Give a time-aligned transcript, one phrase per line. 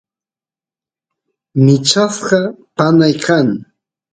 [1.63, 2.41] michasqa
[2.75, 3.47] panay kan